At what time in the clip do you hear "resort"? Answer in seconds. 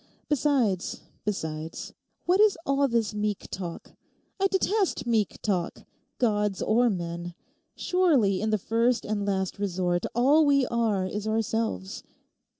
9.59-10.07